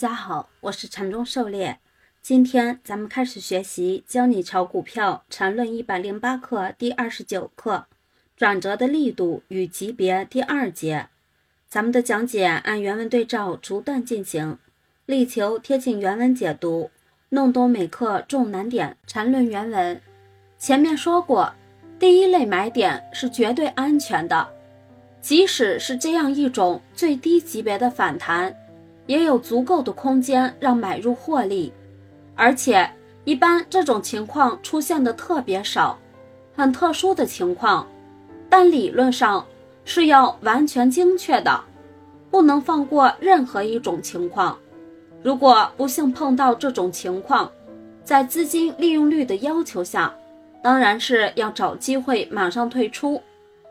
[0.00, 1.80] 大家好，我是禅中狩猎。
[2.22, 7.86] 今天咱们开始学习《教你炒股票禅论一百零八课》第二十九课
[8.38, 11.08] “转折的力度与级别”第二节。
[11.68, 14.60] 咱们的讲解按原文对照逐段进行，
[15.04, 16.92] 力求贴近原文解读，
[17.30, 18.96] 弄懂每课重难点。
[19.04, 20.00] 禅论原文
[20.56, 21.52] 前面说过，
[21.98, 24.48] 第一类买点是绝对安全的，
[25.20, 28.54] 即使是这样一种最低级别的反弹。
[29.08, 31.72] 也有足够的空间让买入获利，
[32.36, 32.88] 而且
[33.24, 35.98] 一般这种情况出现的特别少，
[36.54, 37.88] 很特殊的情况，
[38.50, 39.44] 但理论上
[39.84, 41.58] 是要完全精确的，
[42.30, 44.56] 不能放过任何一种情况。
[45.22, 47.50] 如果不幸碰到这种情况，
[48.04, 50.14] 在资金利用率的要求下，
[50.62, 53.22] 当然是要找机会马上退出，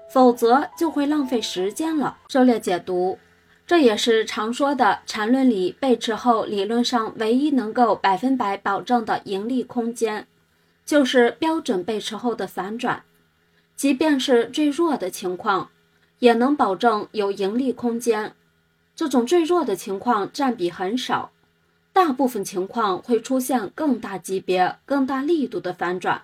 [0.09, 2.17] 否则就会浪费时间了。
[2.29, 3.17] 狩猎解读。
[3.67, 10.25] 这也是常说的缠论里背驰后理论上唯一能够百分百保证的盈利空间，
[10.85, 13.03] 就是标准背驰后的反转。
[13.75, 15.69] 即便是最弱的情况，
[16.19, 18.33] 也能保证有盈利空间。
[18.95, 21.31] 这种最弱的情况占比很少，
[21.91, 26.21] 大部分情况会出现更大级别、更大力度的反转。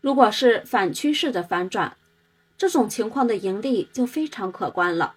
[0.00, 1.96] 如果是反趋势的反转，
[2.56, 5.16] 这种情况的盈利就非常可观了。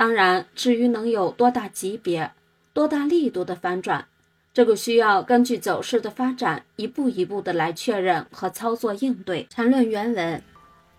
[0.00, 2.30] 当然，至于能有多大级别、
[2.72, 4.06] 多大力度的反转，
[4.54, 9.46] 这个需要根据走势的发展一步一步的来确认和操作应对。
[9.50, 10.42] 缠论原文，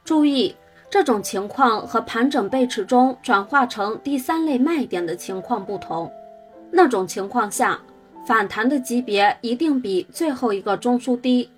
[0.04, 0.56] 注意
[0.88, 6.12] 这种情况和盘整背驰中转化成第三类卖点的情况不同。
[6.70, 7.82] 那种情况下，
[8.28, 11.50] 反弹的级别一定比最后一个中枢低，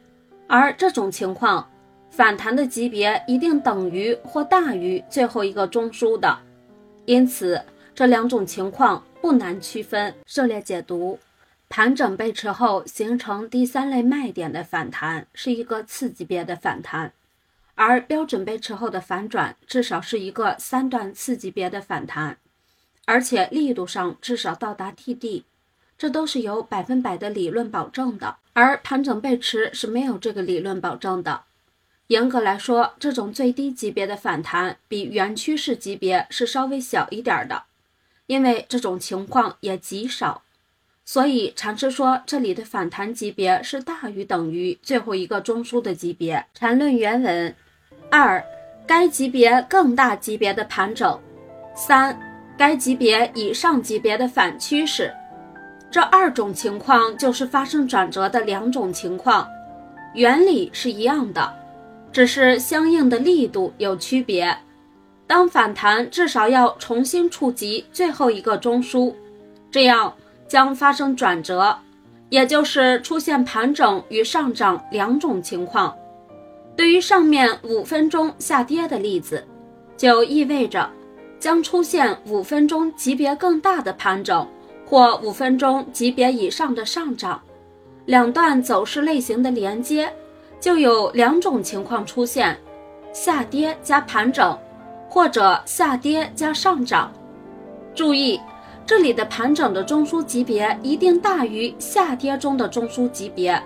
[0.47, 1.69] 而这种情况，
[2.09, 6.39] 反弹的级别一定等于或大于最后一个中枢的。
[7.05, 7.61] 因此，
[7.93, 10.15] 这两种情况不难区分。
[10.25, 11.19] 涉猎解读：
[11.67, 17.11] 盘整背驰后形成第三类卖点的反弹是一个次级别的反弹，
[17.75, 22.37] 而标准背驰后的反转至少是一个三段次级别的反弹，
[23.03, 25.43] 而且力度上至少到达 TD，
[25.97, 28.37] 这都是有百分百的理论保证的。
[28.53, 31.41] 而盘整背驰是没有这个理论保证的。
[32.13, 37.63] 严格来说，这种最低级别的反弹比原趋势级别是稍微小一点的，
[38.27, 40.43] 因为这种情况也极少。
[41.03, 46.45] 所以禅师说这里的反弹级别是大于等于最后一个中枢的级别。
[46.53, 47.55] 禅论原文：
[48.11, 48.45] 二、
[48.85, 51.19] 该级别更大级别的盘整；
[51.75, 52.15] 三、
[52.55, 55.11] 该级别以上级别的反趋势。
[55.89, 59.49] 这二种情况就是发生转折的两种情况，
[60.13, 61.62] 原理是一样的。
[62.13, 64.55] 只是相应的力度有区别。
[65.25, 69.13] 当反弹至少要重新触及最后一个中枢，
[69.71, 70.13] 这样
[70.47, 71.75] 将发生转折，
[72.29, 75.93] 也就是出现盘整与上涨两种情况。
[76.75, 79.43] 对于上面五分钟下跌的例子，
[79.97, 80.89] 就意味着
[81.39, 84.47] 将出现五分钟级别更大的盘整
[84.85, 87.41] 或五分钟级别以上的上涨，
[88.05, 90.11] 两段走势类型的连接。
[90.63, 92.57] 就有两种情况出现：
[93.11, 94.57] 下跌加盘整，
[95.09, 97.11] 或者下跌加上涨。
[97.93, 98.39] 注意，
[98.85, 103.61] 这里的盘整的中枢级别一定大于下跌中的中枢级别，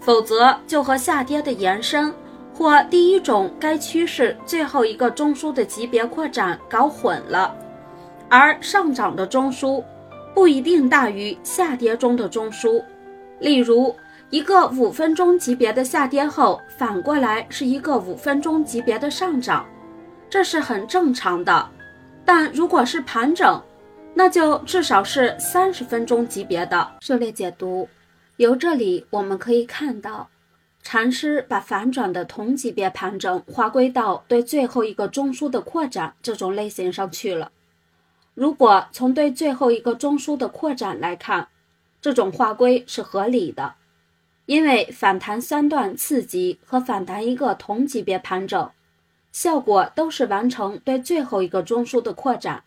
[0.00, 2.12] 否则就和下跌的延伸
[2.52, 7.56] 或第一种该趋势最后一个中枢的级别扩展搞混了。
[8.28, 9.82] 而上涨的中枢
[10.34, 12.84] 不一定大于下跌中的中枢，
[13.40, 13.96] 例如。
[14.34, 19.64] 一个五分钟级别的下跌后，反过来是一个五分钟级别的上涨，
[20.28, 21.70] 这是很正常的。
[22.24, 23.62] 但如果是盘整，
[24.12, 26.96] 那就至少是三十分钟级别的。
[27.00, 27.88] 狩猎解读，
[28.38, 30.28] 由这里我们可以看到，
[30.82, 37.52] 禅师把反转的同级别盘整划归到对最后一个中枢的扩展这种类型上去了。
[38.34, 41.46] 如果从对最后一个中枢的扩展来看，
[42.02, 43.74] 这种划归是合理的。
[44.46, 48.70] 因为反弹三段次级和反弹一个同级别盘整，
[49.32, 52.62] 效果都是完成对最后一个中枢的扩展，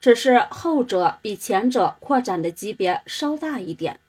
[0.00, 4.00] 只是后者比前者扩展的级别稍大一点，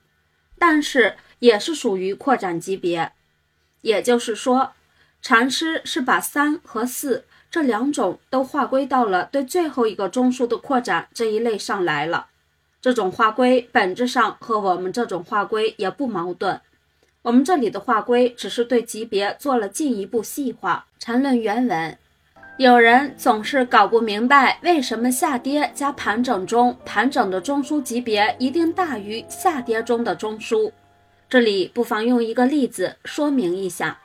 [0.57, 3.11] 但是也是属于扩展级别。
[3.81, 4.71] 也就是说，
[5.21, 12.27] 禅师是把三和四这两种都划归到了对最后一个中枢的扩展这一类上来了。
[12.81, 16.61] 这种划归本质上和我们这种划归也不矛盾。
[17.23, 20.85] 我们这里的划归只是对级别做了进一步细化。
[20.99, 21.97] 缠论原文：
[22.57, 30.73] 有人总是搞不明白，为什么下跌加盘整中盘整的中枢级别一定大于下跌中的中枢？
[31.29, 33.99] 这里不妨用一个例子说明一下。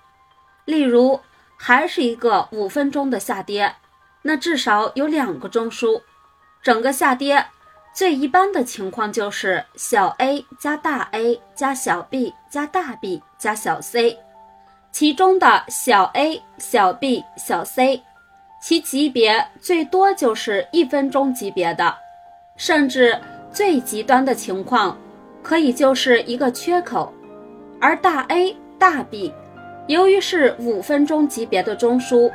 [0.65, 1.19] 例如，
[1.57, 3.75] 还是一个五分钟的下跌，
[4.23, 6.03] 那至少有两个中枢。
[6.63, 7.47] 整个下跌
[7.95, 14.17] 最一般的情况就是小 a 加大 A 加小 b 加大 B 加小 c，
[14.93, 18.03] 其中的小 a、小 b、小 c。
[18.61, 21.95] 其级别最多就是一分钟级别的，
[22.57, 23.17] 甚至
[23.53, 24.99] 最极端的情况，
[25.43, 27.13] 可以就是一个缺口。
[27.81, 29.33] 而大 A、大 B，
[29.87, 32.31] 由于是五分钟级别的中枢，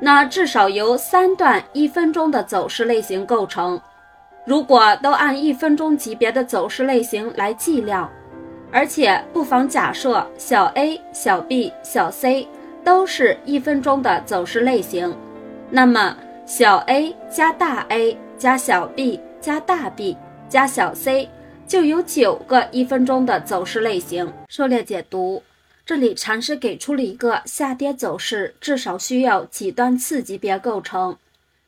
[0.00, 3.80] 那至少由三段一分钟的走势类型构成。
[4.46, 8.08] 如果都按一分钟级别的走势类型来计量，
[8.70, 12.46] 而且不妨假设小 a、小 b、小 c
[12.84, 15.12] 都是一分钟的走势类型。
[15.68, 16.16] 那么，
[16.46, 20.16] 小 a 加大 A 加小 b 加大 B
[20.48, 21.28] 加小 c
[21.66, 24.32] 就有九个一分钟的走势类型。
[24.48, 25.42] 狩猎解读，
[25.84, 31.16] 这里禅师给出了一个下跌走势至少需要几段次级别构成：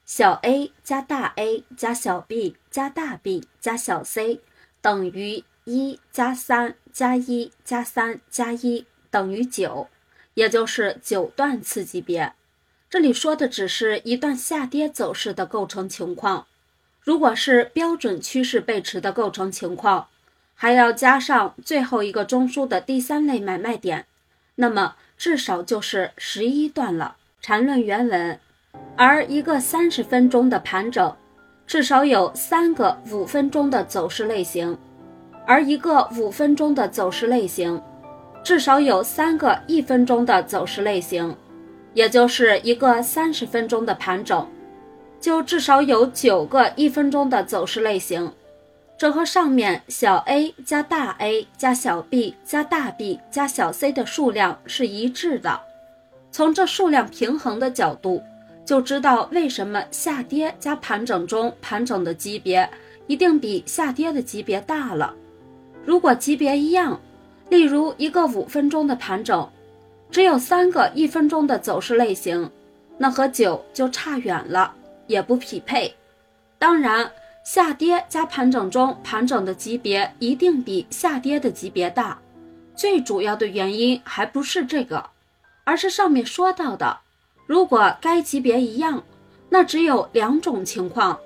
[0.09, 4.41] 小 a 加大 A 加小 b 加大 B 加小 c
[4.81, 9.89] 等于一加三加一加三加一等于九，
[10.33, 12.33] 也就是九段次级别。
[12.89, 16.47] 这里说的只是一段下跌走势的构成情况，
[17.03, 20.09] 如果是标准趋势背驰的构成情况，
[20.55, 24.07] 还要加上最后一个中枢的第三类买卖点，
[24.55, 27.19] 那么至少就是十一段了。
[27.43, 28.41] 缠论原文，
[28.97, 31.15] 而一个三十分钟的盘整，
[31.67, 34.77] 至少有三个五分钟的走势类型，
[35.47, 37.81] 而一个五分钟的走势类型，
[38.43, 41.37] 至少有三个一分钟的走势类型。
[41.95, 44.47] 也就是一个三十分钟的盘整，
[45.19, 48.31] 就至少有九个一分钟的走势类型，
[48.97, 55.61] 这和上面小 a 加大 A 加小 b 加大 B 加小 c 的数量是一致的。
[56.31, 58.23] 从这数量平衡的角度，
[58.69, 62.69] 就知道为什么下跌加盘整中盘整的级别
[63.07, 65.15] 一定比下跌的级别大了。
[65.87, 67.01] 如果级别一样，
[67.49, 69.49] 例如一个五分钟的盘整。
[70.11, 72.51] 只有三个一分钟的走势类型，
[72.99, 74.75] 那和九就差远了，
[75.07, 75.95] 也不匹配。
[76.59, 77.11] 当然，
[77.45, 82.19] 下跌加盘整中盘整的级别一定比下跌的级别大。
[82.77, 85.09] 最主要的原因还不是这个，
[85.65, 86.99] 而是上面说到的，
[87.49, 89.03] 如果该级别一样，
[89.49, 91.19] 那只有两种情况：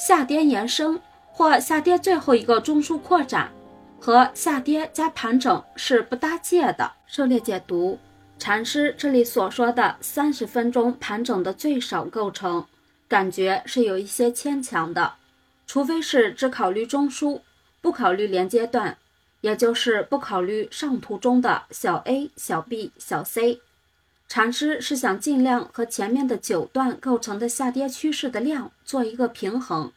[0.00, 1.00] 下跌延伸
[1.30, 3.52] 或下跌最后一个中枢扩展，
[4.00, 6.90] 和下跌加盘整是不搭界的。
[7.06, 7.96] 狩猎解读。
[8.36, 12.66] 禅师这里所说的三十分钟盘整的最少构成，
[13.06, 15.12] 感觉是有一些牵强的，
[15.68, 17.42] 除非是只考虑中枢，
[17.80, 18.98] 不考虑连接段，
[19.40, 23.60] 也就是不考虑上图中的小 a、小 b、小 c。
[24.32, 29.90] 禅师是想尽量和前面的九段构成的下跌趋势的量做一个平衡，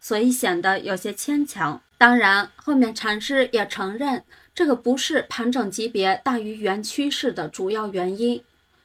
[0.00, 1.80] 所以显得有些牵强。
[1.96, 4.24] 当然，后面禅师也承认。
[4.52, 8.42] 这个不是盘整级别大于原趋势的主要原因，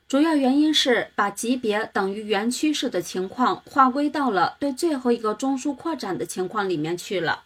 [0.07, 7.41] 主要原因是把级别等于原趋势的情况划归到了对最后一个中枢扩展的情况里面去了，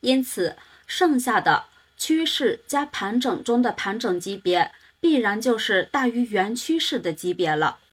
[0.00, 0.56] 因此
[0.88, 1.66] 剩下的
[1.96, 7.78] 趋势加盘整中的盘整级别必然就是大于原趋势的级别了。